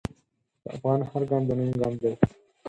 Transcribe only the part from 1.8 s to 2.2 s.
ګام دی.